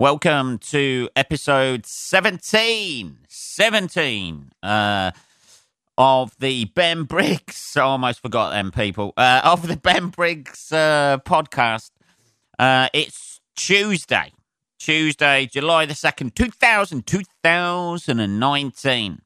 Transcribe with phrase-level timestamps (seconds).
[0.00, 5.12] Welcome to episode 17, 17 uh,
[5.96, 7.76] of the Ben Briggs.
[7.76, 9.12] I almost forgot them people.
[9.16, 11.92] Uh, of the Ben Briggs uh, podcast.
[12.58, 14.32] Uh, it's Tuesday,
[14.80, 19.22] Tuesday, July the 2nd, 2000, 2019.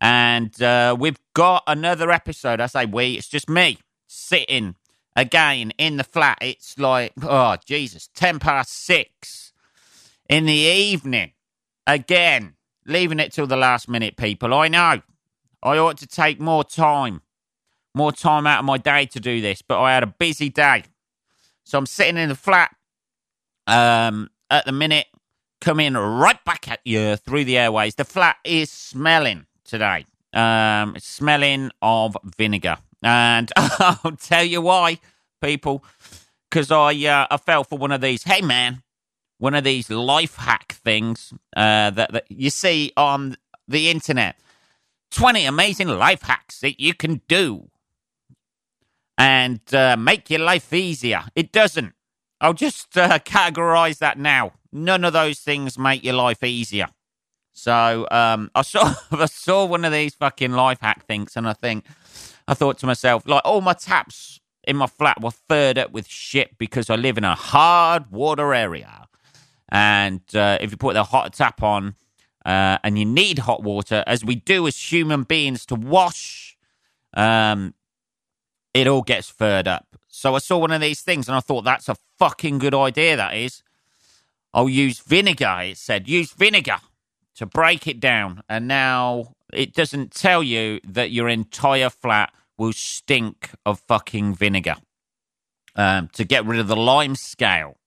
[0.00, 2.60] And uh, we've got another episode.
[2.60, 4.76] I say we, it's just me sitting
[5.16, 6.38] again in the flat.
[6.40, 9.41] It's like, oh, Jesus, 10 past six
[10.32, 11.32] in the evening.
[11.86, 12.54] Again,
[12.86, 14.54] leaving it till the last minute, people.
[14.54, 15.02] I know.
[15.62, 17.20] I ought to take more time,
[17.94, 20.84] more time out of my day to do this, but I had a busy day.
[21.64, 22.74] So I'm sitting in the flat
[23.66, 25.06] um, at the minute,
[25.60, 27.94] coming right back at you through the airways.
[27.94, 30.06] The flat is smelling today.
[30.32, 32.78] Um, smelling of vinegar.
[33.02, 34.98] And I'll tell you why,
[35.42, 35.84] people,
[36.48, 38.22] because I uh, I fell for one of these.
[38.22, 38.82] Hey, man,
[39.42, 43.36] one of these life hack things uh, that, that you see on
[43.66, 44.36] the internet.
[45.10, 47.68] 20 amazing life hacks that you can do
[49.18, 51.24] and uh, make your life easier.
[51.34, 51.92] It doesn't.
[52.40, 54.52] I'll just uh, categorize that now.
[54.70, 56.86] None of those things make your life easier.
[57.52, 61.54] So um, I saw I saw one of these fucking life hack things, and I
[61.54, 61.84] think
[62.46, 66.06] I thought to myself, like all my taps in my flat were furred up with
[66.06, 69.08] shit because I live in a hard water area,
[69.72, 71.96] and uh, if you put the hot tap on,
[72.44, 76.58] uh, and you need hot water, as we do as human beings to wash,
[77.14, 77.72] um,
[78.74, 79.86] it all gets furred up.
[80.08, 83.16] So I saw one of these things, and I thought that's a fucking good idea.
[83.16, 83.62] That is.
[84.52, 85.56] I'll use vinegar.
[85.62, 86.76] It said use vinegar
[87.36, 88.42] to break it down.
[88.50, 94.76] And now it doesn't tell you that your entire flat will stink of fucking vinegar.
[95.74, 97.78] Um, to get rid of the lime scale.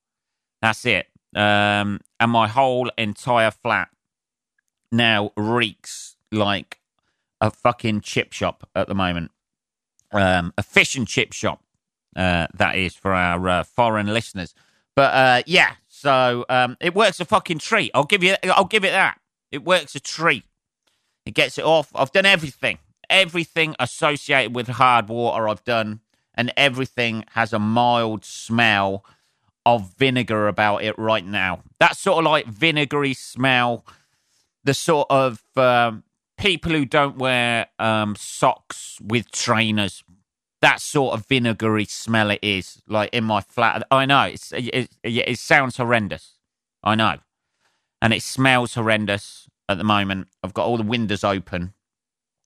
[0.60, 1.06] That's it.
[1.36, 3.90] Um, and my whole entire flat
[4.92, 6.80] now reeks like
[7.42, 9.32] a fucking chip shop at the moment.
[10.12, 11.62] Um, a fish and chip shop,
[12.16, 14.56] uh, that is for our uh, foreign listeners.
[14.96, 17.92] But uh, yeah, so um, it works a fucking treat.
[17.94, 18.36] I'll give you.
[18.46, 19.20] I'll give it that.
[19.52, 20.46] It works a treat.
[21.26, 21.92] It gets it off.
[21.94, 22.78] I've done everything.
[23.10, 26.00] Everything associated with hard water I've done,
[26.34, 29.04] and everything has a mild smell
[29.66, 31.62] of vinegar about it right now.
[31.80, 33.86] That sort of like vinegary smell,
[34.64, 36.04] the sort of um,
[36.38, 40.04] people who don't wear um, socks with trainers.
[40.62, 43.86] That sort of vinegary smell it is, like in my flat.
[43.92, 46.34] I know it's, it, it, it sounds horrendous.
[46.84, 47.18] I know,
[48.02, 50.28] and it smells horrendous at the moment.
[50.44, 51.74] I've got all the windows open.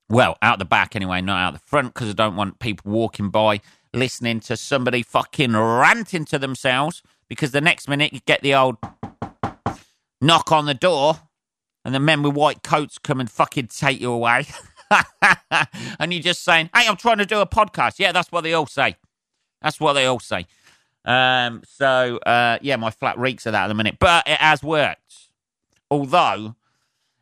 [0.08, 3.30] Well, out the back anyway, not out the front, because I don't want people walking
[3.30, 3.60] by
[3.92, 7.02] listening to somebody fucking ranting to themselves.
[7.28, 8.76] Because the next minute you get the old
[10.20, 11.20] knock on the door,
[11.84, 14.46] and the men with white coats come and fucking take you away.
[15.98, 18.52] and you're just saying, "Hey, I'm trying to do a podcast." Yeah, that's what they
[18.52, 18.96] all say.
[19.62, 20.46] That's what they all say.
[21.04, 24.62] Um, so uh, yeah, my flat reeks of that at the minute, but it has
[24.62, 25.28] worked.
[25.90, 26.56] Although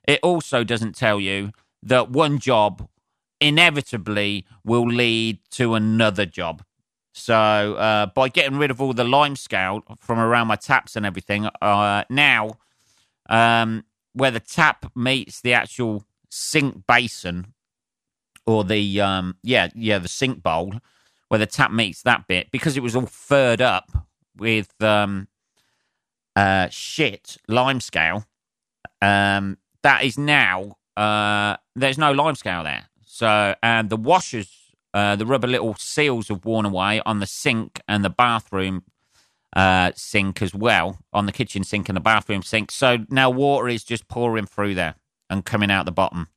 [0.07, 1.53] it also doesn't tell you
[1.83, 2.89] that one job
[3.41, 6.63] inevitably will lead to another job.
[7.13, 11.05] So uh, by getting rid of all the lime scale from around my taps and
[11.05, 12.51] everything, uh, now
[13.29, 17.55] um, where the tap meets the actual sink basin
[18.47, 20.75] or the um, yeah yeah the sink bowl
[21.29, 23.91] where the tap meets that bit because it was all furred up
[24.37, 25.29] with um,
[26.37, 28.25] uh, shit lime scale.
[29.03, 32.88] Um, that is now uh, there's no lime scale there.
[33.19, 34.49] So and the washers,
[34.95, 38.85] uh, the rubber little seals have worn away on the sink and the bathroom
[39.57, 42.71] uh, sink as well, on the kitchen sink and the bathroom sink.
[42.71, 44.95] So now water is just pouring through there
[45.29, 46.29] and coming out the bottom.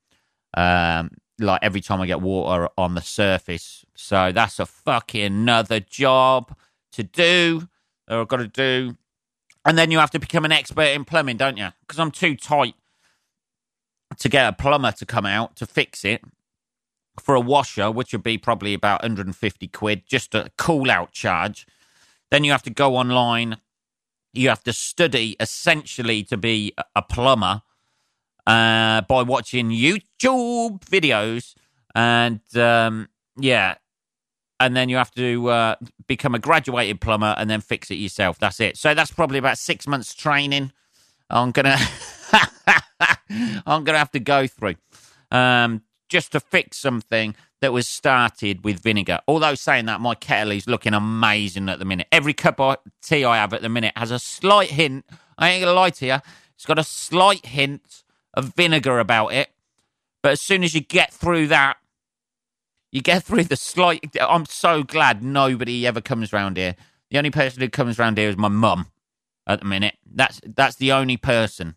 [0.55, 3.85] Um, like every time I get water on the surface.
[3.95, 6.57] So that's a fucking another job
[6.93, 7.67] to do
[8.07, 8.97] that I've got to do.
[9.65, 11.67] And then you have to become an expert in plumbing, don't you?
[11.81, 12.73] Because I'm too tight
[14.17, 16.23] to get a plumber to come out to fix it
[17.19, 21.67] for a washer, which would be probably about 150 quid, just a cool out charge.
[22.29, 23.57] Then you have to go online.
[24.33, 27.63] You have to study essentially to be a plumber
[28.47, 31.55] uh, by watching YouTube videos.
[31.93, 33.75] And um, yeah,
[34.61, 35.75] and then you have to uh,
[36.07, 38.39] become a graduated plumber and then fix it yourself.
[38.39, 38.77] That's it.
[38.77, 40.71] So that's probably about six months training.
[41.29, 41.77] I'm gonna
[43.65, 44.75] I'm to have to go through
[45.31, 45.81] um,
[46.11, 49.21] just to fix something that was started with vinegar.
[49.27, 52.07] Although saying that, my kettle is looking amazing at the minute.
[52.11, 55.05] Every cup of tea I have at the minute has a slight hint
[55.41, 56.17] I ain't gonna lie to you.
[56.55, 58.03] It's got a slight hint
[58.35, 59.49] of vinegar about it,
[60.21, 61.77] but as soon as you get through that,
[62.91, 64.15] you get through the slight.
[64.21, 66.75] I'm so glad nobody ever comes round here.
[67.09, 68.87] The only person who comes round here is my mum
[69.47, 69.97] at the minute.
[70.05, 71.75] That's that's the only person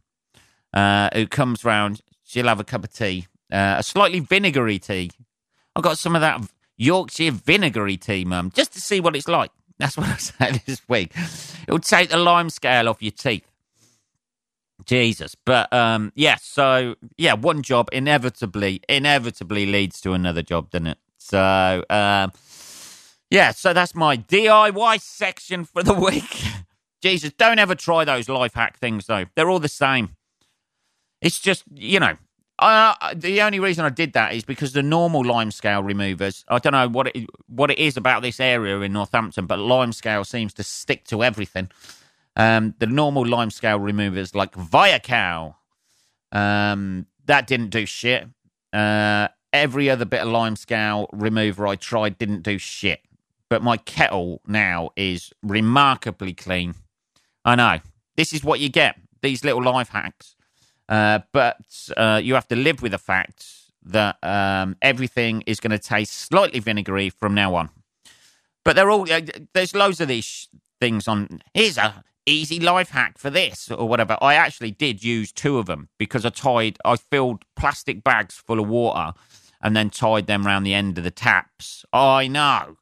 [0.74, 2.02] uh, who comes round.
[2.22, 5.10] She'll have a cup of tea, uh, a slightly vinegary tea.
[5.76, 6.40] I got some of that
[6.76, 9.50] Yorkshire vinegary tea, mum, just to see what it's like.
[9.78, 11.12] That's what I said this week.
[11.66, 13.46] It'll take the lime scale off your teeth.
[14.86, 15.34] Jesus.
[15.34, 20.98] But um yeah, so yeah, one job inevitably inevitably leads to another job, doesn't it?
[21.18, 22.32] So um
[23.30, 26.44] yeah, so that's my DIY section for the week.
[27.02, 29.26] Jesus, don't ever try those life hack things though.
[29.34, 30.16] They're all the same.
[31.20, 32.16] It's just, you know,
[32.58, 36.44] uh, the only reason I did that is because the normal lime scale removers.
[36.48, 39.92] I don't know what it what it is about this area in Northampton, but lime
[39.92, 41.70] scale seems to stick to everything.
[42.36, 45.54] Um, the normal lime scale removers like Viakal,
[46.32, 48.28] um, that didn't do shit.
[48.72, 53.00] Uh, every other bit of lime scale remover I tried didn't do shit.
[53.48, 56.74] But my kettle now is remarkably clean.
[57.44, 57.80] I know
[58.16, 58.96] this is what you get.
[59.22, 60.33] These little life hacks.
[60.88, 61.58] Uh, but
[61.96, 63.46] uh, you have to live with the fact
[63.82, 67.70] that um, everything is going to taste slightly vinegary from now on.
[68.64, 69.20] But they're all uh,
[69.52, 70.48] there's loads of these
[70.80, 71.42] things on.
[71.52, 74.16] Here's a easy life hack for this or whatever.
[74.20, 76.78] I actually did use two of them because I tied.
[76.84, 79.12] I filled plastic bags full of water
[79.62, 81.84] and then tied them around the end of the taps.
[81.92, 82.76] I know.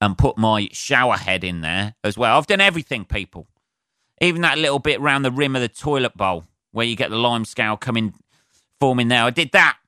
[0.00, 2.36] And put my shower head in there as well.
[2.36, 3.48] I've done everything, people.
[4.20, 7.16] Even that little bit around the rim of the toilet bowl where you get the
[7.16, 8.14] lime scale coming,
[8.80, 9.24] forming there.
[9.24, 9.78] I did that.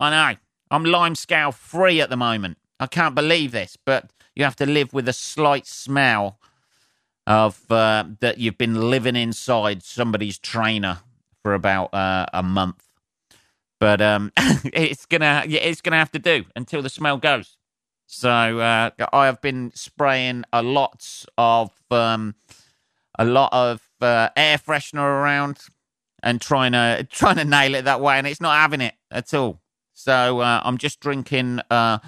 [0.00, 0.38] I know.
[0.70, 2.58] I'm lime scale free at the moment.
[2.80, 6.38] I can't believe this, but you have to live with a slight smell
[7.26, 11.00] of uh, that you've been living inside somebody's trainer
[11.42, 12.84] for about uh, a month.
[13.80, 17.56] But um, it's gonna it's gonna have to do until the smell goes.
[18.06, 22.34] So uh, I have been spraying a lot of um,
[23.18, 25.58] a lot of uh, air freshener around
[26.22, 29.34] and trying to trying to nail it that way, and it's not having it at
[29.34, 29.60] all.
[29.94, 31.98] So uh, I'm just drinking uh,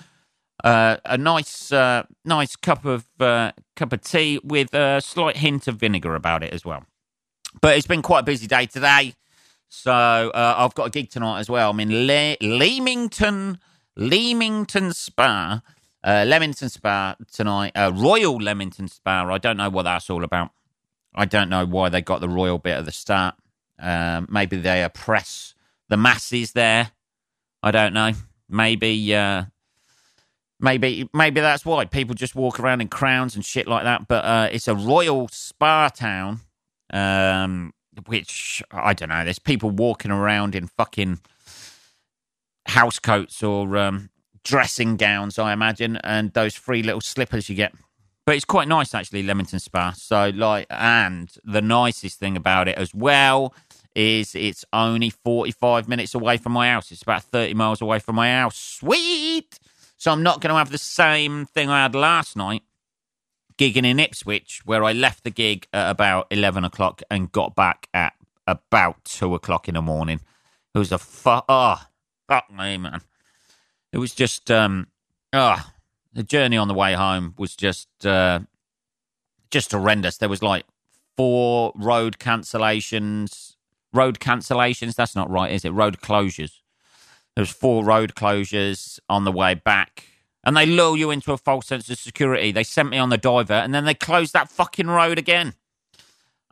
[0.63, 5.69] uh a nice uh, nice cup of uh, cup of tea with a slight hint
[5.69, 6.85] of vinegar about it as well.
[7.61, 9.15] But it's been quite a busy day today,
[9.69, 11.71] so I've got a gig tonight as well.
[11.71, 13.59] I'm in Le- Leamington
[13.97, 15.63] Leamington Spa.
[16.07, 19.29] Leamington Spa tonight, Royal Leamington Spa.
[19.29, 20.53] I don't know what that's all about.
[21.15, 23.35] I don't know why they got the royal bit at the start.
[23.79, 25.55] Um, maybe they oppress
[25.89, 26.93] the masses there.
[27.63, 28.13] I don't know.
[28.49, 29.45] Maybe, uh,
[30.61, 34.09] maybe, maybe that's why people just walk around in crowns and shit like that.
[34.09, 36.41] But uh, it's a royal spa town,
[36.93, 37.73] um,
[38.07, 39.25] which I don't know.
[39.25, 41.21] There's people walking around in fucking
[42.67, 44.11] house coats or um,
[44.45, 47.75] dressing gowns, I imagine, and those free little slippers you get
[48.31, 49.91] but it's quite nice actually, Leamington Spa.
[49.91, 53.53] So like, and the nicest thing about it as well
[53.97, 56.93] is it's only 45 minutes away from my house.
[56.93, 58.57] It's about 30 miles away from my house.
[58.57, 59.59] Sweet.
[59.97, 62.63] So I'm not going to have the same thing I had last night,
[63.59, 67.89] gigging in Ipswich, where I left the gig at about 11 o'clock and got back
[67.93, 68.13] at
[68.47, 70.21] about 2 o'clock in the morning.
[70.73, 71.83] It was a fu- oh,
[72.29, 73.01] fuck me, man.
[73.93, 74.87] It was just, um,
[75.33, 75.69] oh,
[76.13, 78.41] the journey on the way home was just uh,
[79.51, 80.17] just horrendous.
[80.17, 80.65] There was like
[81.17, 83.57] four road cancellations.
[83.93, 84.95] Road cancellations.
[84.95, 85.71] That's not right, is it?
[85.71, 86.61] Road closures.
[87.35, 90.05] There was four road closures on the way back,
[90.45, 92.53] and they lure you into a false sense of security.
[92.53, 95.55] They sent me on the diver, and then they closed that fucking road again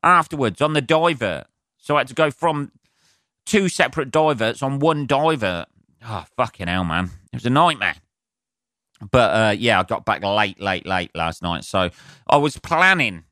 [0.02, 1.44] afterwards on the diver.
[1.76, 2.72] So I had to go from
[3.46, 5.66] two separate diverts on one diver.
[6.04, 7.10] Oh fucking hell, man!
[7.32, 7.96] It was a nightmare.
[9.10, 11.64] But uh, yeah, I got back late, late, late last night.
[11.64, 11.90] So
[12.28, 13.24] I was planning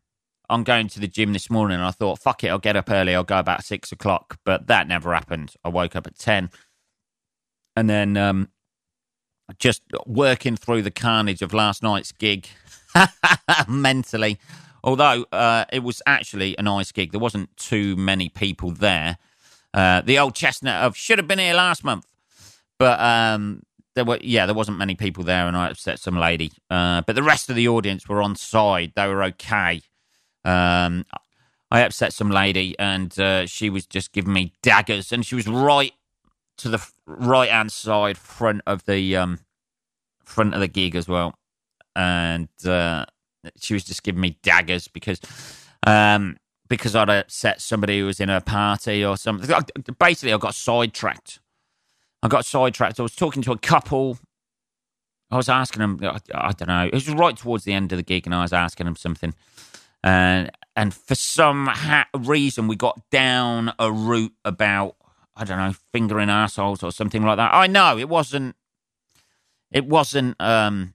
[0.48, 1.80] on going to the gym this morning.
[1.80, 3.14] I thought, fuck it, I'll get up early.
[3.14, 4.38] I'll go about six o'clock.
[4.44, 5.54] But that never happened.
[5.64, 6.50] I woke up at 10.
[7.74, 8.48] And then um,
[9.58, 12.48] just working through the carnage of last night's gig
[13.68, 14.38] mentally.
[14.82, 19.18] Although uh, it was actually a nice gig, there wasn't too many people there.
[19.74, 22.06] Uh, the old chestnut of should have been here last month.
[22.78, 23.62] But um,
[23.96, 27.16] there were yeah there wasn't many people there and i upset some lady uh, but
[27.16, 29.80] the rest of the audience were on side they were okay
[30.44, 31.04] um,
[31.72, 35.48] i upset some lady and uh, she was just giving me daggers and she was
[35.48, 35.92] right
[36.56, 39.40] to the right hand side front of the um,
[40.22, 41.34] front of the gig as well
[41.96, 43.04] and uh,
[43.58, 45.20] she was just giving me daggers because
[45.86, 46.36] um,
[46.68, 49.48] because I'd upset somebody who was in a party or something.
[49.98, 51.40] Basically, I got sidetracked.
[52.26, 52.98] I got sidetracked.
[52.98, 54.18] I was talking to a couple.
[55.30, 57.98] I was asking them, I, I don't know, it was right towards the end of
[57.98, 59.32] the gig, and I was asking them something.
[60.02, 64.96] And and for some ha- reason, we got down a route about
[65.36, 67.54] I don't know fingering assholes or something like that.
[67.54, 68.56] I know it wasn't.
[69.70, 70.34] It wasn't.
[70.40, 70.94] Um,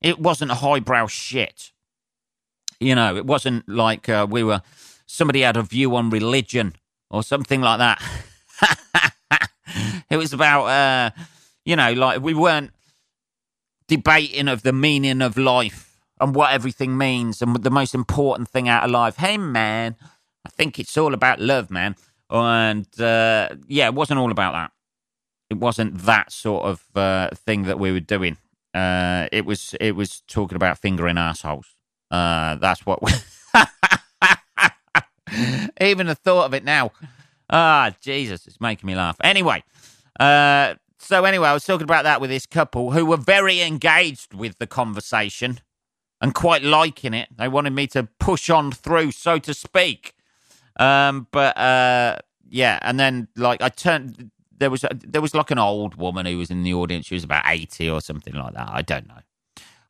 [0.00, 1.70] it wasn't a highbrow shit.
[2.80, 4.62] You know, it wasn't like uh, we were.
[5.06, 6.74] Somebody had a view on religion
[7.08, 9.12] or something like that.
[10.10, 11.10] it was about, uh,
[11.64, 12.72] you know, like we weren't
[13.88, 18.68] debating of the meaning of life and what everything means and the most important thing
[18.68, 19.16] out of life.
[19.16, 19.96] Hey, man,
[20.46, 21.96] I think it's all about love, man.
[22.30, 24.70] And uh, yeah, it wasn't all about that.
[25.50, 28.38] It wasn't that sort of uh, thing that we were doing.
[28.72, 31.74] Uh, it was it was talking about fingering assholes.
[32.10, 33.02] Uh, that's what.
[33.02, 33.12] We
[35.80, 36.92] Even the thought of it now.
[37.52, 39.16] Ah, Jesus, it's making me laugh.
[39.22, 39.62] Anyway,
[40.18, 44.32] uh, so anyway, I was talking about that with this couple who were very engaged
[44.32, 45.60] with the conversation
[46.22, 47.28] and quite liking it.
[47.36, 50.14] They wanted me to push on through, so to speak.
[50.80, 52.18] Um, but uh,
[52.48, 54.30] yeah, and then like I turned.
[54.56, 57.06] There was there was like an old woman who was in the audience.
[57.06, 58.70] She was about eighty or something like that.
[58.72, 59.18] I don't know.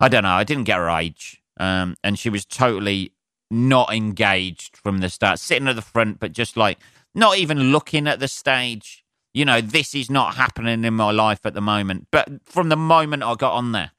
[0.01, 0.31] I don't know.
[0.31, 3.13] I didn't get her age, um, and she was totally
[3.51, 6.79] not engaged from the start, sitting at the front, but just like
[7.15, 9.05] not even looking at the stage.
[9.35, 12.09] You know, this is not happening in my life at the moment.
[12.11, 13.93] But from the moment I got on there,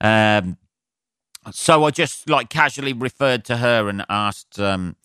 [0.00, 0.56] um,
[1.50, 4.96] so I just like casually referred to her and asked um,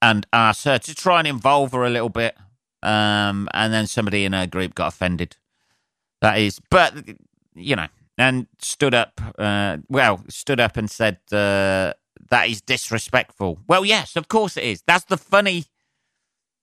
[0.00, 2.36] and asked her to try and involve her a little bit.
[2.82, 5.36] Um, and then somebody in her group got offended.
[6.22, 6.94] That is, but
[7.54, 9.20] you know, and stood up.
[9.38, 11.92] Uh, well, stood up and said uh,
[12.30, 13.58] that is disrespectful.
[13.66, 14.82] Well, yes, of course it is.
[14.86, 15.64] That's the funny.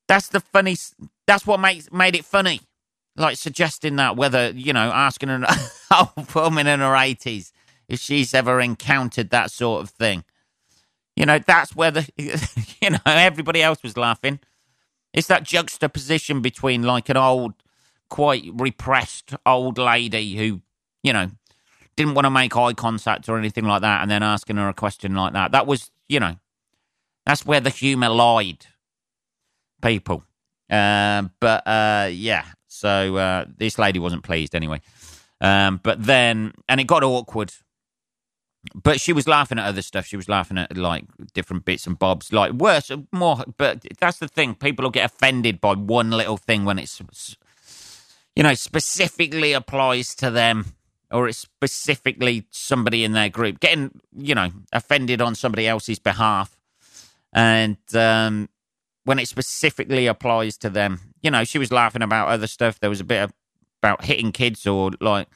[0.07, 0.77] That's the funny.
[1.25, 2.61] That's what makes made it funny.
[3.15, 5.45] Like suggesting that whether you know asking an
[5.95, 7.51] old woman in her eighties
[7.87, 10.23] if she's ever encountered that sort of thing.
[11.15, 12.07] You know, that's where the,
[12.81, 14.39] you know, everybody else was laughing.
[15.13, 17.53] It's that juxtaposition between like an old,
[18.09, 20.61] quite repressed old lady who,
[21.01, 21.31] you know,
[21.95, 24.73] didn't want to make eye contact or anything like that and then asking her a
[24.73, 25.51] question like that.
[25.51, 26.35] That was, you know,
[27.25, 28.67] that's where the humour lied,
[29.81, 30.23] people.
[30.69, 34.81] Uh, but uh, yeah, so uh, this lady wasn't pleased anyway.
[35.39, 37.53] Um, but then, and it got awkward
[38.75, 40.05] but she was laughing at other stuff.
[40.05, 43.43] She was laughing at like different bits and bobs, like worse, more.
[43.57, 44.55] But that's the thing.
[44.55, 47.01] People will get offended by one little thing when it's,
[48.35, 50.73] you know, specifically applies to them
[51.11, 56.57] or it's specifically somebody in their group getting, you know, offended on somebody else's behalf.
[57.33, 58.49] And um,
[59.07, 62.77] when it specifically applies to them, you know, she was laughing about other stuff.
[62.79, 63.31] There was a bit of,
[63.81, 65.27] about hitting kids or like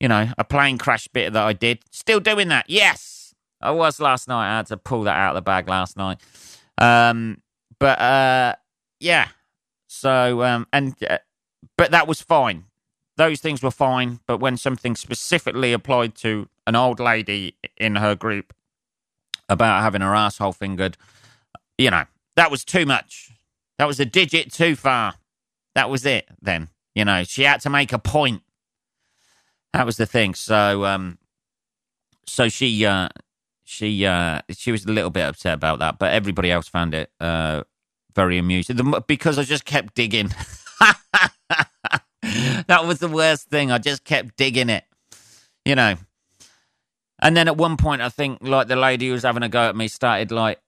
[0.00, 1.80] you know, a plane crash bit that I did.
[1.90, 2.66] Still doing that.
[2.68, 3.34] Yes.
[3.60, 4.52] I was last night.
[4.52, 6.20] I had to pull that out of the bag last night.
[6.78, 7.40] Um,
[7.78, 8.56] but uh,
[9.00, 9.28] yeah.
[9.86, 11.18] So um, and uh,
[11.78, 12.64] but that was fine.
[13.16, 14.20] Those things were fine.
[14.26, 18.52] But when something specifically applied to an old lady in her group
[19.48, 20.98] about having her asshole fingered,
[21.78, 22.04] you know,
[22.36, 23.30] that was too much.
[23.78, 25.14] That was a digit too far.
[25.74, 26.28] That was it.
[26.40, 28.42] Then you know, she had to make a point
[29.76, 30.34] that was the thing.
[30.34, 31.18] So, um,
[32.26, 33.10] so she, uh,
[33.64, 37.10] she, uh, she was a little bit upset about that, but everybody else found it
[37.20, 37.64] uh,
[38.14, 40.28] very amusing the, because I just kept digging.
[42.22, 43.70] that was the worst thing.
[43.70, 44.84] I just kept digging it,
[45.66, 45.96] you know.
[47.20, 49.68] And then at one point, I think like the lady who was having a go
[49.68, 50.58] at me started like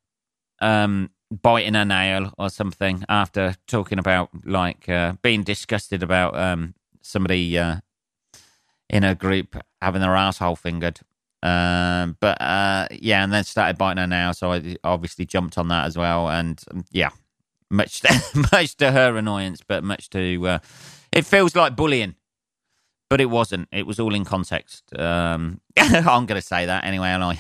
[0.61, 6.75] um, biting a nail or something after talking about like uh, being disgusted about um,
[7.03, 7.77] somebody uh,
[8.89, 11.01] in a group having their asshole fingered.
[11.43, 15.69] Um, but uh, yeah, and then started biting her nail, so I obviously jumped on
[15.69, 16.29] that as well.
[16.29, 17.11] And um, yeah,
[17.71, 20.59] much to, much to her annoyance, but much to uh,
[21.13, 22.17] it feels like bullying,
[23.09, 23.69] but it wasn't.
[23.73, 24.85] It was all in context.
[24.99, 27.39] Um, I'm going to say that anyway, and I.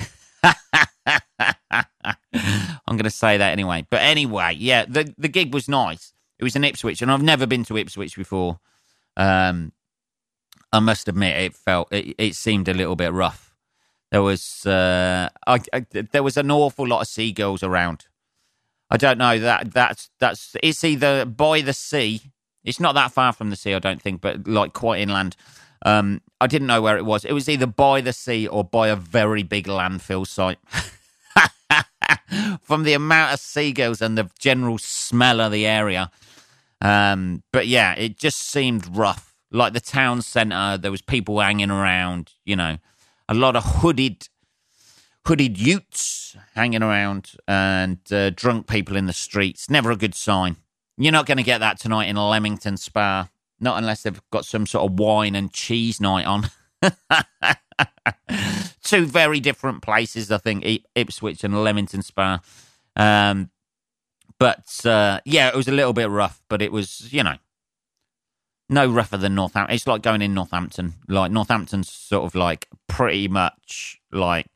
[2.89, 3.87] I'm going to say that anyway.
[3.91, 6.13] But anyway, yeah, the the gig was nice.
[6.39, 8.61] It was in Ipswich, and I've never been to Ipswich before.
[9.17, 9.73] Um,
[10.73, 13.55] I must admit, it felt it, it seemed a little bit rough.
[14.11, 18.07] There was uh, I, I, there was an awful lot of seagulls around.
[18.91, 22.23] I don't know that that's that's it's either by the sea.
[22.65, 25.37] It's not that far from the sea, I don't think, but like quite inland.
[25.85, 27.25] Um, I didn't know where it was.
[27.25, 30.59] It was either by the sea or by a very big landfill site.
[32.63, 36.11] from the amount of seagulls and the general smell of the area.
[36.81, 39.35] Um, but yeah, it just seemed rough.
[39.51, 42.33] Like the town centre, there was people hanging around.
[42.45, 42.79] You know,
[43.29, 44.29] a lot of hooded,
[45.27, 49.71] hooded Utes hanging around, and uh, drunk people in the streets.
[49.71, 50.57] Never a good sign.
[50.99, 53.29] You're not going to get that tonight in Leamington Spa,
[53.61, 56.51] not unless they've got some sort of wine and cheese night on.
[58.89, 60.65] Two very different places, I think,
[60.95, 62.41] Ipswich and Leamington Spa.
[62.97, 63.51] Um,
[64.39, 67.37] but uh, yeah, it was a little bit rough, but it was, you know,
[68.71, 69.75] no rougher than Northampton.
[69.75, 70.95] It's like going in Northampton.
[71.07, 74.47] Like Northampton's sort of like pretty much like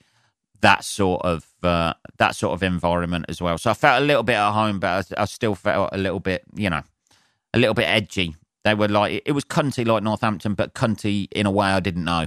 [0.62, 3.58] that sort of uh, that sort of environment as well.
[3.58, 6.20] So I felt a little bit at home, but I, I still felt a little
[6.20, 6.82] bit, you know,
[7.52, 8.34] a little bit edgy.
[8.64, 12.04] They were like it was cunty like Northampton, but cunty in a way I didn't
[12.04, 12.26] know.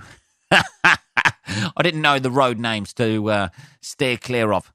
[1.77, 3.47] I didn't know the road names to uh,
[3.81, 4.71] steer clear of.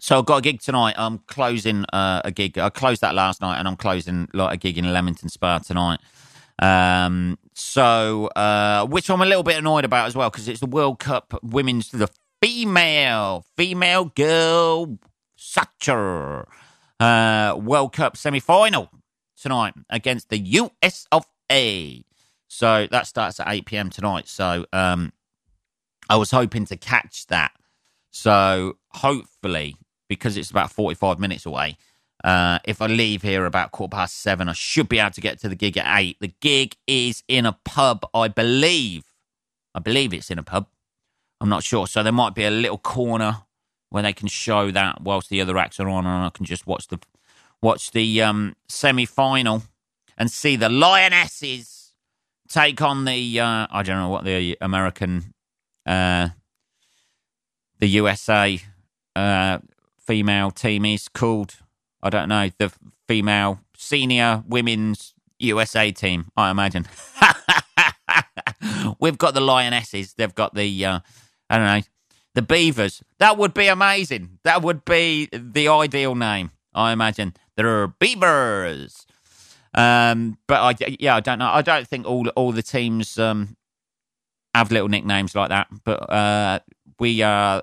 [0.00, 0.94] So I've got a gig tonight.
[0.96, 2.56] I'm closing uh, a gig.
[2.56, 6.00] I closed that last night, and I'm closing like a gig in Leamington Spa tonight.
[6.60, 10.66] Um, so uh, which I'm a little bit annoyed about as well because it's the
[10.66, 12.08] World Cup Women's the
[12.42, 14.98] female female girl
[15.36, 16.48] soccer
[17.00, 18.90] uh, World Cup semi final
[19.40, 22.04] tonight against the US of A.
[22.48, 23.90] So that starts at 8 p.m.
[23.90, 24.26] tonight.
[24.26, 25.12] So um,
[26.10, 27.52] I was hoping to catch that.
[28.10, 29.76] So hopefully
[30.08, 31.76] because it's about 45 minutes away.
[32.24, 35.38] Uh, if I leave here about quarter past seven, I should be able to get
[35.40, 36.16] to the gig at eight.
[36.20, 39.04] The gig is in a pub, I believe.
[39.74, 40.66] I believe it's in a pub.
[41.40, 41.86] I'm not sure.
[41.86, 43.42] So there might be a little corner
[43.90, 46.66] where they can show that whilst the other acts are on, and I can just
[46.66, 46.98] watch the
[47.62, 49.62] watch the um, semi final
[50.16, 51.77] and see the Lionesses
[52.48, 55.34] take on the uh, I don't know what the American,
[55.86, 56.30] uh,
[57.78, 58.60] the USA
[59.14, 59.58] uh,
[59.98, 61.56] female team is called.
[62.02, 62.72] I don't know the
[63.06, 66.30] female senior women's USA team.
[66.36, 66.86] I imagine
[69.00, 70.14] we've got the lionesses.
[70.14, 71.00] They've got the uh,
[71.50, 71.82] I don't know
[72.34, 73.02] the beavers.
[73.18, 74.38] That would be amazing.
[74.44, 76.50] That would be the ideal name.
[76.74, 79.06] I imagine there are beavers.
[79.74, 81.50] Um, but I yeah I don't know.
[81.50, 83.56] I don't think all all the teams um,
[84.54, 85.68] have little nicknames like that.
[85.84, 86.60] But uh,
[86.98, 87.62] we are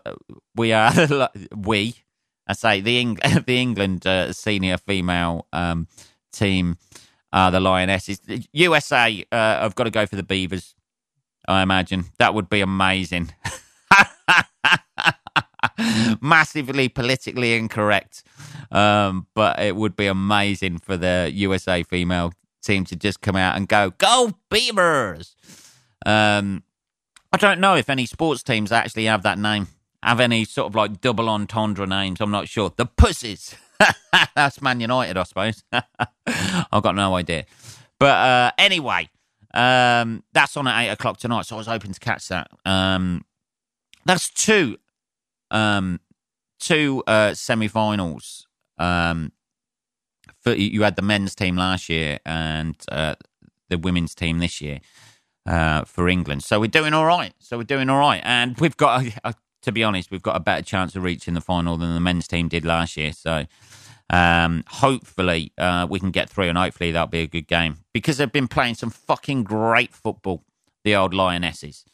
[0.55, 1.95] we are we
[2.47, 3.15] I say the Eng-
[3.45, 5.87] the England uh, senior female um,
[6.31, 6.77] team
[7.33, 8.19] are the Lionesses.
[8.53, 10.75] USA uh, have got to go for the Beavers.
[11.47, 13.33] I imagine that would be amazing.
[16.21, 18.23] Massively politically incorrect,
[18.71, 22.33] um, but it would be amazing for the USA female
[22.63, 25.35] team to just come out and go, "Go Beavers!"
[26.05, 26.63] Um,
[27.33, 29.67] I don't know if any sports teams actually have that name
[30.05, 32.21] have any sort of like double entendre names.
[32.21, 32.71] I'm not sure.
[32.75, 33.55] The Pussies.
[34.35, 35.63] That's Man United, I suppose.
[36.27, 37.45] I've got no idea.
[37.99, 39.09] But uh, anyway,
[39.53, 41.45] um, that's on at eight o'clock tonight.
[41.45, 42.49] So I was hoping to catch that.
[42.65, 43.25] Um,
[44.05, 44.77] that's two,
[45.55, 45.99] um,
[46.59, 48.47] two uh, semi-finals.
[48.77, 49.31] Um,
[50.41, 53.15] for, you had the men's team last year and uh,
[53.69, 54.79] the women's team this year
[55.45, 56.43] uh, for England.
[56.43, 57.33] So we're doing all right.
[57.39, 60.35] So we're doing all right, and we've got a, a to be honest, we've got
[60.35, 63.11] a better chance of reaching the final than the men's team did last year.
[63.13, 63.45] So
[64.11, 68.17] um, hopefully uh, we can get through, and hopefully that'll be a good game because
[68.17, 70.43] they've been playing some fucking great football.
[70.83, 71.85] The old Lionesses.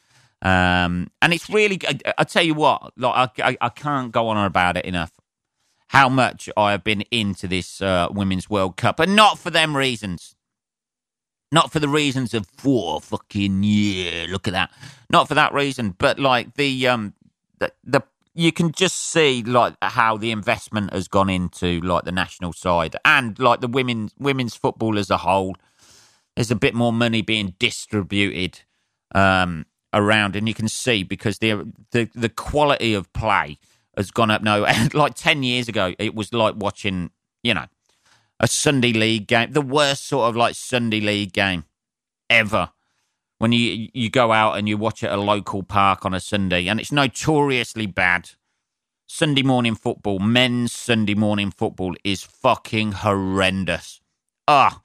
[0.42, 4.44] Um, and it's really, I, I, tell you what, like I, I, can't go on
[4.44, 5.12] about it enough.
[5.90, 9.78] How much I have been into this uh, Women's World Cup, and not for them
[9.78, 10.36] reasons.
[11.52, 14.72] Not for the reasons of, oh, fucking yeah, look at that.
[15.12, 17.14] Not for that reason, but like the um,
[17.60, 18.02] the, the
[18.34, 22.96] you can just see like how the investment has gone into like the national side
[23.04, 25.56] and like the women women's football as a whole.
[26.36, 28.62] There's a bit more money being distributed
[29.14, 33.58] um, around, and you can see because the the the quality of play
[33.98, 34.42] has gone up.
[34.42, 34.62] No,
[34.94, 37.12] like ten years ago, it was like watching
[37.44, 37.66] you know
[38.40, 41.66] a Sunday league game, the worst sort of like Sunday league game
[42.30, 42.72] ever
[43.42, 46.68] when you you go out and you watch at a local park on a Sunday,
[46.68, 48.30] and it's notoriously bad.
[49.08, 54.00] Sunday morning football, men's Sunday morning football is fucking horrendous.
[54.48, 54.82] Ah,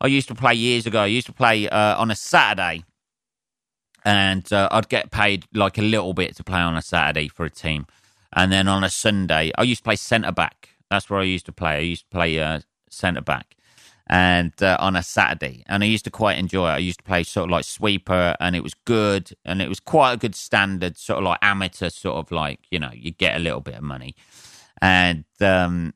[0.00, 1.00] I used to play years ago.
[1.00, 2.84] I used to play uh, on a Saturday,
[4.06, 7.44] and uh, I'd get paid like a little bit to play on a Saturday for
[7.44, 7.86] a team,
[8.32, 10.70] and then on a Sunday, I used to play centre back.
[10.88, 11.72] That's where I used to play.
[11.72, 13.56] I used to play uh, centre back,
[14.06, 16.74] and uh, on a Saturday, and I used to quite enjoy it.
[16.74, 19.80] I used to play sort of like sweeper, and it was good, and it was
[19.80, 23.34] quite a good standard, sort of like amateur, sort of like you know, you get
[23.34, 24.14] a little bit of money,
[24.80, 25.94] and um,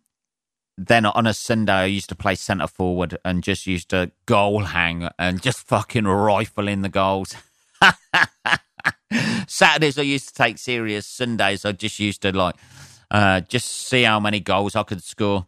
[0.76, 4.64] then on a Sunday, I used to play centre forward and just used to goal
[4.64, 7.36] hang and just fucking rifle in the goals.
[9.46, 11.06] Saturdays I used to take serious.
[11.06, 12.56] Sundays I just used to like
[13.10, 15.46] uh, just see how many goals I could score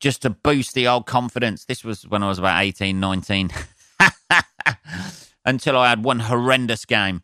[0.00, 1.64] just to boost the old confidence.
[1.64, 3.50] This was when I was about 18, 19.
[5.44, 7.22] Until I had one horrendous game.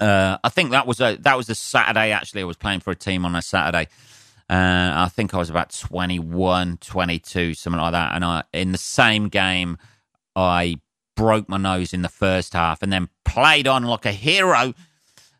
[0.00, 2.10] Uh, I think that was a that was a Saturday.
[2.10, 3.88] Actually, I was playing for a team on a Saturday.
[4.50, 8.14] Uh, I think I was about 21, 22, something like that.
[8.14, 9.78] And I, in the same game,
[10.34, 10.76] I
[11.22, 14.74] broke my nose in the first half and then played on like a hero.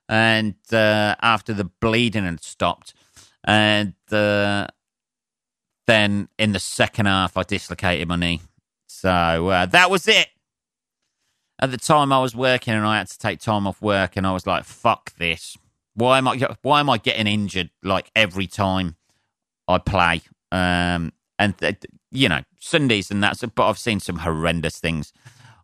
[0.09, 2.95] And uh, after the bleeding had stopped,
[3.43, 4.69] and uh,
[5.87, 8.41] then in the second half, I dislocated my knee.
[8.87, 10.29] So uh, that was it.
[11.59, 14.27] At the time, I was working and I had to take time off work, and
[14.27, 15.57] I was like, "Fuck this!
[15.95, 16.39] Why am I?
[16.63, 18.97] Why am I getting injured like every time
[19.67, 21.55] I play?" Um, and
[22.11, 23.43] you know, Sundays and that's.
[23.43, 25.13] But I've seen some horrendous things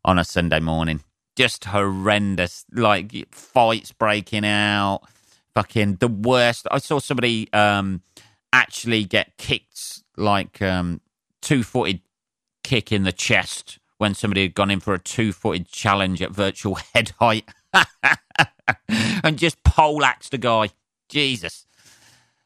[0.04, 1.02] on a Sunday morning.
[1.36, 5.02] Just horrendous, like fights breaking out.
[5.54, 6.66] Fucking the worst.
[6.70, 8.02] I saw somebody um,
[8.52, 11.00] actually get kicked like um,
[11.42, 12.00] two footed
[12.64, 16.30] kick in the chest when somebody had gone in for a two footed challenge at
[16.30, 17.48] virtual head height
[18.88, 20.70] and just poleaxed a guy.
[21.08, 21.66] Jesus.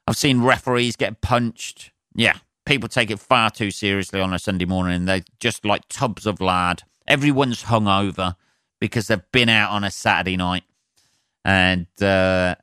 [0.06, 1.90] I've seen referees get punched.
[2.14, 5.04] Yeah, people take it far too seriously on a Sunday morning.
[5.04, 6.82] They're just like tubs of lard.
[7.06, 8.36] Everyone's hungover
[8.80, 10.64] because they've been out on a Saturday night
[11.44, 12.54] and uh,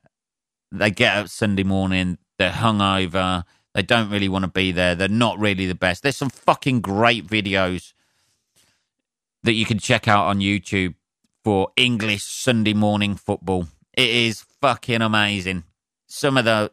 [0.72, 4.94] they get up Sunday morning, they're hungover they don't really want to be there.
[4.94, 6.02] They're not really the best.
[6.02, 7.92] There's some fucking great videos
[9.42, 10.94] that you can check out on YouTube
[11.44, 13.68] for English Sunday morning football.
[13.96, 15.64] It is fucking amazing.
[16.06, 16.72] Some of the,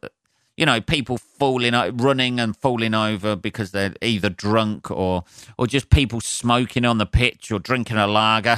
[0.58, 5.24] you know, people falling, running and falling over because they're either drunk or,
[5.58, 8.58] or just people smoking on the pitch or drinking a lager.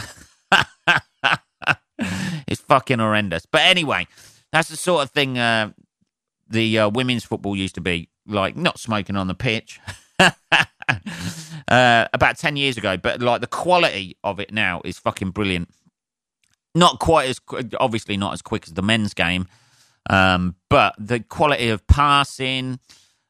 [2.47, 3.45] it's fucking horrendous.
[3.45, 4.07] But anyway,
[4.51, 5.71] that's the sort of thing uh,
[6.49, 9.81] the uh, women's football used to be like not smoking on the pitch
[10.19, 10.29] uh,
[12.13, 15.69] about 10 years ago, but like the quality of it now is fucking brilliant.
[16.73, 17.41] Not quite as,
[17.79, 19.47] obviously, not as quick as the men's game,
[20.09, 22.79] um, but the quality of passing,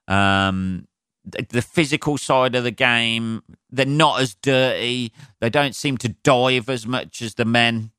[0.07, 0.87] um,
[1.25, 5.13] the, the physical side of the game, they're not as dirty.
[5.41, 7.91] They don't seem to dive as much as the men.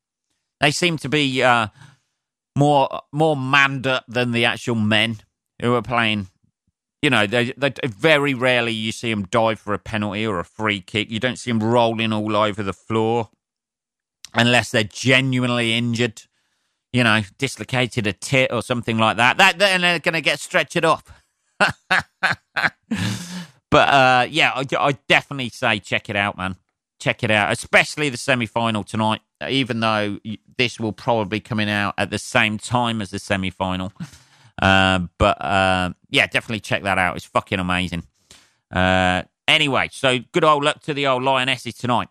[0.60, 1.68] They seem to be uh,
[2.56, 5.18] more more manned up than the actual men
[5.60, 6.28] who are playing
[7.02, 10.44] you know, they, they, very rarely you see them dive for a penalty or a
[10.44, 11.10] free kick.
[11.10, 13.30] You don't see them rolling all over the floor
[14.34, 16.22] unless they're genuinely injured.
[16.92, 19.36] You know, dislocated a tit or something like that.
[19.38, 21.04] That then they're going to get stretched off.
[23.70, 26.56] but uh, yeah, I, I definitely say check it out, man.
[26.98, 29.20] Check it out, especially the semi final tonight.
[29.48, 30.18] Even though
[30.58, 33.92] this will probably be coming out at the same time as the semi final.
[34.60, 37.16] Uh, but uh, yeah, definitely check that out.
[37.16, 38.04] It's fucking amazing.
[38.70, 42.08] Uh, anyway, so good old luck to the old Lionesses tonight.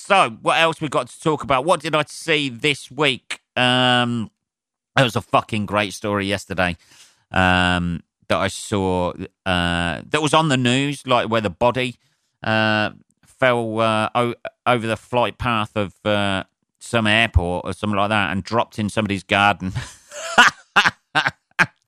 [0.00, 1.64] So, what else we got to talk about?
[1.64, 3.40] What did I see this week?
[3.56, 4.30] Um,
[4.96, 6.76] it was a fucking great story yesterday
[7.32, 9.12] um, that I saw
[9.44, 11.96] uh, that was on the news, like where the body
[12.44, 12.90] uh,
[13.26, 14.34] fell uh, o-
[14.64, 16.44] over the flight path of uh,
[16.78, 19.72] some airport or something like that and dropped in somebody's garden.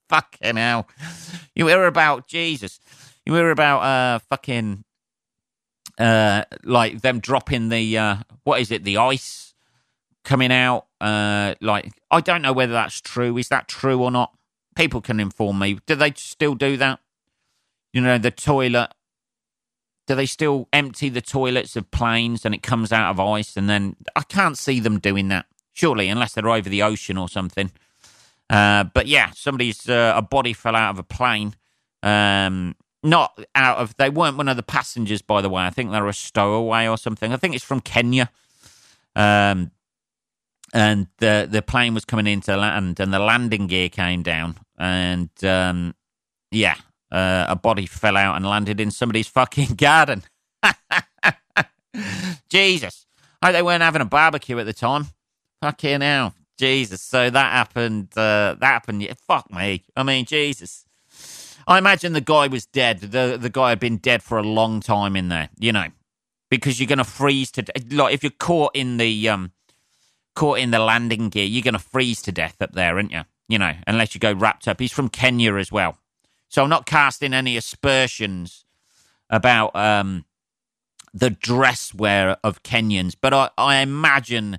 [0.09, 0.88] fucking hell.
[1.55, 2.81] You hear about Jesus.
[3.25, 4.83] You hear about uh fucking
[6.01, 9.55] uh like them dropping the uh what is it, the ice
[10.25, 10.87] coming out.
[11.01, 13.37] Uh like I don't know whether that's true.
[13.37, 14.37] Is that true or not?
[14.75, 15.79] People can inform me.
[15.87, 17.01] Do they still do that?
[17.93, 18.93] You know, the toilet
[20.07, 23.71] do they still empty the toilets of planes and it comes out of ice and
[23.71, 25.47] then I can't see them doing that.
[25.73, 27.71] Surely, unless they're over the ocean or something.
[28.51, 31.55] Uh, but yeah, somebody's uh, a body fell out of a plane.
[32.03, 35.63] Um, not out of they weren't one of the passengers, by the way.
[35.63, 37.33] I think they're a stowaway or something.
[37.33, 38.31] I think it's from Kenya.
[39.17, 39.71] Um,
[40.73, 45.31] and the the plane was coming into land, and the landing gear came down, and
[45.43, 45.95] um,
[46.51, 46.77] yeah,
[47.11, 50.23] uh, a body fell out and landed in somebody's fucking garden.
[52.49, 53.07] Jesus,
[53.43, 55.07] oh, they weren't having a barbecue at the time.
[55.61, 56.35] Fucking hell.
[56.59, 57.01] Jesus.
[57.01, 58.09] So that happened.
[58.17, 59.03] Uh, that happened.
[59.03, 59.83] Yeah, fuck me.
[59.97, 60.85] I mean, Jesus.
[61.71, 62.99] I imagine the guy was dead.
[62.99, 65.87] The the guy had been dead for a long time in there, you know,
[66.51, 67.93] because you're going to freeze to death.
[67.93, 69.53] Like if you're caught in the um,
[70.35, 73.23] caught in the landing gear, you're going to freeze to death up there, aren't you?
[73.49, 74.81] You know, unless you go wrapped up.
[74.81, 75.97] He's from Kenya as well,
[76.49, 78.65] so I'm not casting any aspersions
[79.31, 80.25] about um,
[81.15, 84.59] the dress wear of Kenyans, but I, I imagine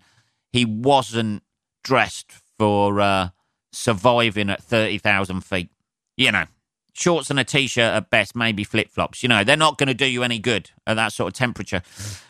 [0.53, 1.43] he wasn't
[1.83, 3.29] dressed for uh,
[3.73, 5.69] surviving at 30,000 feet.
[6.15, 6.45] You know,
[6.93, 9.23] shorts and a t shirt at best, maybe flip flops.
[9.23, 11.81] You know, they're not going to do you any good at that sort of temperature.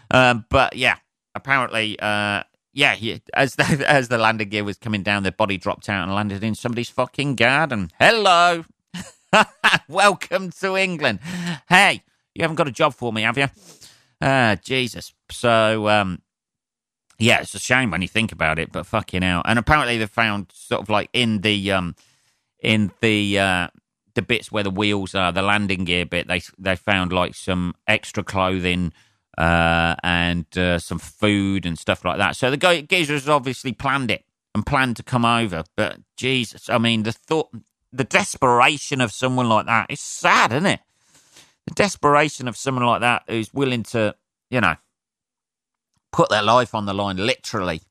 [0.09, 0.97] Um, but yeah,
[1.35, 2.43] apparently, uh,
[2.73, 6.03] yeah, he, as the, as the landing gear was coming down, the body dropped out
[6.03, 7.89] and landed in somebody's fucking garden.
[7.99, 8.65] Hello.
[9.87, 11.19] Welcome to England.
[11.69, 12.03] Hey,
[12.35, 13.47] you haven't got a job for me, have you?
[14.21, 15.13] Ah, Jesus.
[15.29, 16.21] So, um,
[17.21, 19.41] yeah, it's a shame when you think about it, but fucking hell.
[19.45, 21.95] And apparently they found sort of like in the um
[22.61, 23.67] in the uh
[24.15, 27.75] the bits where the wheels are, the landing gear bit, they they found like some
[27.87, 28.93] extra clothing
[29.37, 32.35] uh and uh, some food and stuff like that.
[32.35, 36.77] So the guy geezers obviously planned it and planned to come over, but Jesus, I
[36.77, 37.49] mean the thought
[37.93, 40.79] the desperation of someone like that is sad, isn't it?
[41.67, 44.15] the desperation of someone like that who's willing to,
[44.49, 44.75] you know,
[46.11, 47.81] put their life on the line, literally,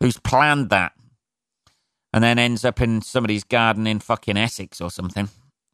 [0.00, 0.92] who's planned that,
[2.14, 5.28] and then ends up in somebody's garden in fucking Essex or something.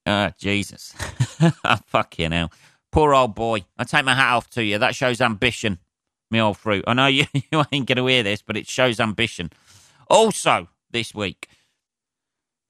[0.06, 0.94] Ah, oh, Jesus.
[1.86, 2.50] fucking hell.
[2.90, 3.66] Poor old boy.
[3.76, 4.78] I take my hat off to you.
[4.78, 5.78] That shows ambition,
[6.30, 6.82] me old fruit.
[6.86, 9.50] I know you, you ain't going to hear this, but it shows ambition.
[10.08, 11.46] Also, this week,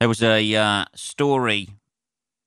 [0.01, 1.69] there was a uh, story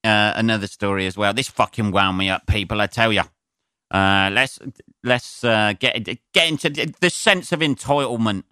[0.03, 1.33] uh, another story as well.
[1.33, 2.81] This fucking wound me up, people.
[2.81, 3.23] I tell you.
[3.89, 4.59] Uh, let's
[5.03, 8.43] let's uh, get get into the sense of entitlement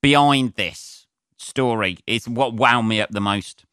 [0.00, 1.03] behind this
[1.36, 1.98] story.
[2.06, 3.64] Is what wound me up the most.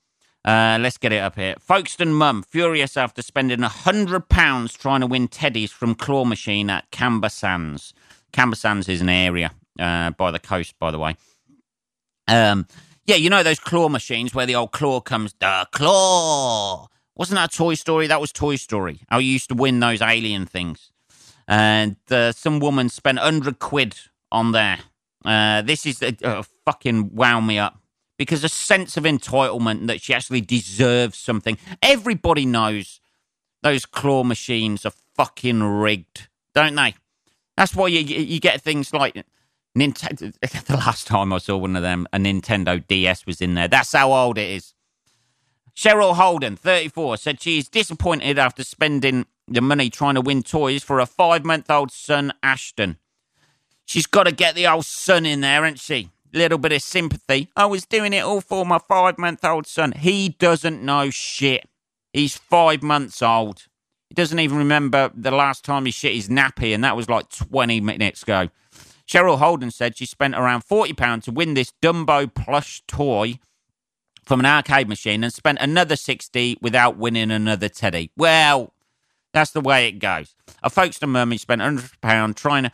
[0.43, 1.55] Uh, let's get it up here.
[1.59, 6.69] Folkestone mum furious after spending a hundred pounds trying to win teddies from claw machine
[6.69, 7.93] at Camber Sands.
[8.31, 11.15] Camber Sands is an area uh, by the coast, by the way.
[12.27, 12.65] Um,
[13.05, 17.51] yeah, you know those claw machines where the old claw comes, the claw, wasn't that
[17.51, 18.07] Toy Story?
[18.07, 19.01] That was Toy Story.
[19.11, 20.91] You used to win those alien things.
[21.47, 23.95] And uh, some woman spent 100 quid
[24.31, 24.79] on there.
[25.23, 27.79] Uh, this is uh, uh, fucking wow me up
[28.17, 31.57] because a sense of entitlement that she actually deserves something.
[31.81, 32.99] Everybody knows
[33.63, 36.95] those claw machines are fucking rigged, don't they?
[37.57, 39.23] That's why you you get things like
[39.77, 40.33] Nintendo.
[40.65, 43.67] The last time I saw one of them, a Nintendo DS was in there.
[43.67, 44.73] That's how old it is.
[45.75, 50.83] Cheryl Holden, 34, said she is disappointed after spending the money trying to win toys
[50.83, 52.97] for a five month old son, Ashton.
[53.91, 56.11] She's got to get the old son in there, hasn't she?
[56.31, 57.49] Little bit of sympathy.
[57.57, 59.91] I was doing it all for my five month old son.
[59.91, 61.67] He doesn't know shit.
[62.13, 63.67] He's five months old.
[64.07, 67.27] He doesn't even remember the last time he shit his nappy, and that was like
[67.31, 68.47] 20 minutes ago.
[69.05, 73.39] Cheryl Holden said she spent around £40 to win this Dumbo plush toy
[74.23, 78.09] from an arcade machine and spent another 60 without winning another teddy.
[78.15, 78.73] Well,
[79.33, 80.33] that's the way it goes.
[80.63, 82.71] A Folkestone mermaid spent £100 trying to,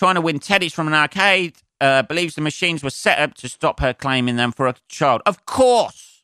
[0.00, 3.50] trying to win teddies from an arcade, uh, believes the machines were set up to
[3.50, 5.20] stop her claiming them for a child.
[5.26, 6.22] Of course.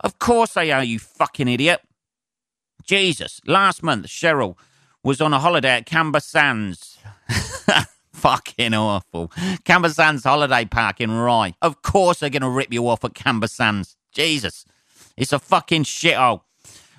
[0.00, 1.80] Of course they are, you fucking idiot.
[2.82, 3.40] Jesus.
[3.46, 4.56] Last month, Cheryl
[5.04, 6.98] was on a holiday at Camber Sands.
[8.12, 9.30] fucking awful.
[9.64, 11.54] Camber Sands holiday park in Rye.
[11.62, 13.96] Of course they're going to rip you off at Camber Sands.
[14.10, 14.64] Jesus.
[15.16, 16.40] It's a fucking shithole.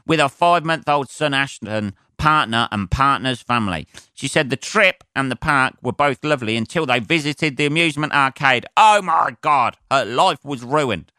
[0.07, 1.93] With her five month old son Ashton,
[2.23, 3.85] partner, and partner's family.
[4.13, 8.13] She said the trip and the park were both lovely until they visited the amusement
[8.13, 8.65] arcade.
[8.77, 11.11] Oh my God, her life was ruined.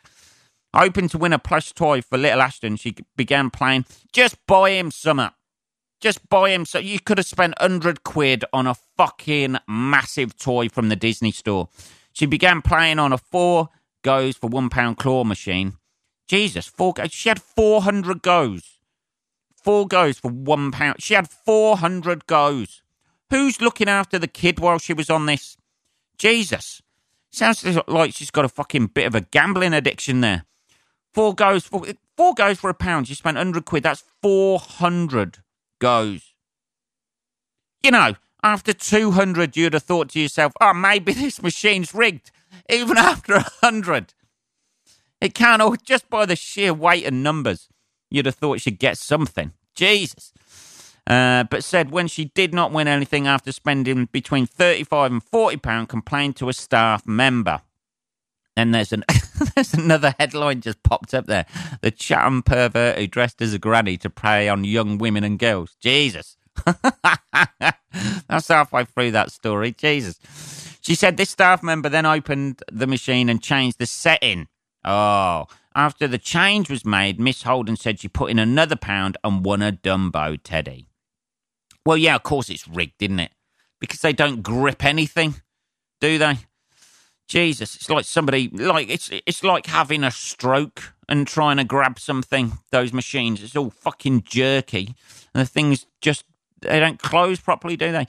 [0.74, 4.90] Hoping to win a plush toy for little Ashton, she began playing Just Buy Him
[4.90, 5.32] Summer
[6.00, 6.66] just buy him.
[6.66, 11.32] So you could have spent 100 quid on a fucking massive toy from the Disney
[11.32, 11.70] store.
[12.12, 13.70] She began playing on a four
[14.02, 15.78] goes for one pound claw machine.
[16.28, 17.10] Jesus, four goes.
[17.10, 18.73] She had 400 goes.
[19.64, 21.02] Four goes for one pound.
[21.02, 22.82] She had 400 goes.
[23.30, 25.56] Who's looking after the kid while she was on this?
[26.18, 26.82] Jesus.
[27.30, 30.44] Sounds like she's got a fucking bit of a gambling addiction there.
[31.12, 31.84] Four goes for
[32.16, 33.08] four goes for a pound.
[33.08, 33.82] She spent 100 quid.
[33.82, 35.38] That's 400
[35.80, 36.34] goes.
[37.82, 42.30] You know, after 200, you'd have thought to yourself, oh, maybe this machine's rigged,
[42.68, 44.12] even after 100.
[45.20, 47.68] It can't, all, just by the sheer weight and numbers,
[48.14, 49.52] you'd have thought she'd get something.
[49.74, 50.32] Jesus.
[51.06, 55.58] Uh, but said when she did not win anything after spending between 35 and 40
[55.58, 57.60] pound complained to a staff member
[58.56, 59.04] Then there's an
[59.54, 61.46] there's another headline just popped up there.
[61.82, 65.76] The Chatham pervert who dressed as a granny to prey on young women and girls.
[65.80, 66.36] Jesus.
[68.28, 69.72] That's halfway through that story.
[69.72, 70.20] Jesus.
[70.82, 74.48] She said this staff member then opened the machine and changed the setting.
[74.84, 75.46] Oh.
[75.76, 79.60] After the change was made, Miss Holden said she put in another pound and won
[79.60, 80.88] a Dumbo teddy.
[81.84, 83.32] Well, yeah, of course it's rigged, isn't it?
[83.80, 85.36] Because they don't grip anything,
[86.00, 86.38] do they?
[87.26, 91.98] Jesus, it's like somebody like it's it's like having a stroke and trying to grab
[91.98, 92.58] something.
[92.70, 94.94] Those machines, it's all fucking jerky,
[95.34, 96.24] and the things just
[96.60, 98.06] they don't close properly, do they?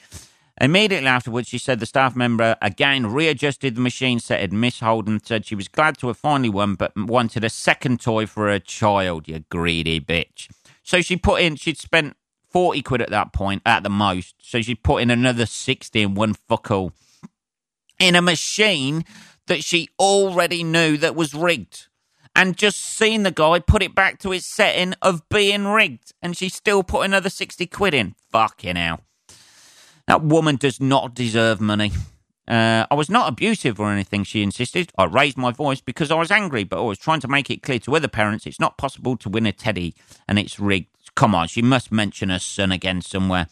[0.61, 4.51] Immediately afterwards, she said the staff member again readjusted the machine set.
[4.51, 8.25] Miss Holden said she was glad to have finally won, but wanted a second toy
[8.25, 9.27] for her child.
[9.27, 10.49] You greedy bitch.
[10.81, 11.57] So she put in.
[11.57, 12.15] She'd spent
[12.49, 14.35] forty quid at that point, at the most.
[14.39, 16.93] So she put in another sixty and one fuck all
[17.99, 19.03] in a machine
[19.47, 21.87] that she already knew that was rigged
[22.35, 26.35] and just seen the guy put it back to its setting of being rigged and
[26.35, 28.15] she still put another 60 quid in.
[28.31, 29.01] Fucking hell.
[30.07, 31.91] That woman does not deserve money.
[32.47, 34.91] Uh, I was not abusive or anything, she insisted.
[34.97, 37.63] I raised my voice because I was angry, but I was trying to make it
[37.63, 39.95] clear to other parents it's not possible to win a teddy
[40.27, 40.89] and it's rigged.
[41.15, 43.47] Come on, she must mention her son again somewhere.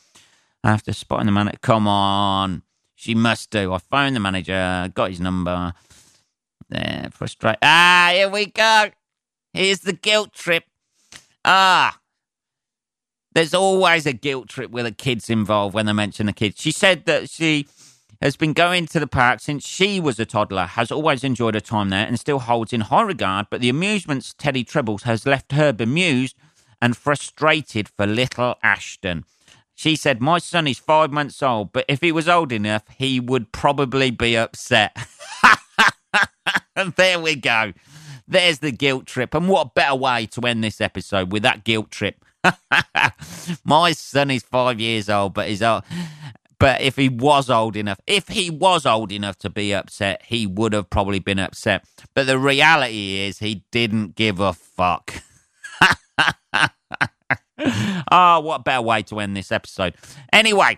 [0.64, 2.62] After spotting the man, come on.
[2.96, 3.74] She must do.
[3.74, 5.74] I phoned the manager, got his number.
[6.70, 7.60] There, frustrated.
[7.62, 8.92] Ah, here we go.
[9.54, 10.64] Here's the guilt trip.
[11.44, 12.00] Ah,
[13.34, 16.62] there's always a guilt trip with the kids involved when they mention the kids.
[16.62, 17.68] She said that she
[18.22, 21.60] has been going to the park since she was a toddler, has always enjoyed her
[21.60, 23.48] time there, and still holds in high regard.
[23.50, 26.36] But the amusements Teddy Tribbles has left her bemused
[26.82, 29.26] and frustrated for little Ashton.
[29.76, 33.20] She said, My son is five months old, but if he was old enough, he
[33.20, 34.96] would probably be upset.
[36.96, 37.74] there we go.
[38.28, 39.34] There's the guilt trip.
[39.34, 42.24] And what better way to end this episode with that guilt trip?
[43.66, 45.84] My son is five years old, but he's old.
[46.60, 50.48] But if he was old enough, if he was old enough to be upset, he
[50.48, 51.86] would have probably been upset.
[52.14, 55.14] But the reality is, he didn't give a fuck.
[58.12, 59.96] Ah, oh, what a better way to end this episode?
[60.32, 60.78] Anyway,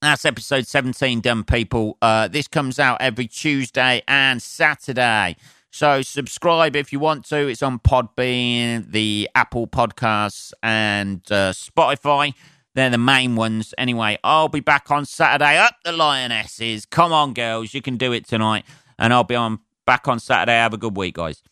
[0.00, 1.98] that's episode 17 done, people.
[2.00, 5.36] Uh, this comes out every Tuesday and Saturday.
[5.70, 7.46] So subscribe if you want to.
[7.48, 12.34] It's on Podbean, the Apple Podcasts, and uh, Spotify.
[12.74, 13.74] They're the main ones.
[13.76, 15.58] Anyway, I'll be back on Saturday.
[15.58, 16.86] Up the Lionesses.
[16.86, 17.74] Come on, girls.
[17.74, 18.64] You can do it tonight.
[18.98, 20.52] And I'll be on back on Saturday.
[20.52, 21.42] Have a good week, guys.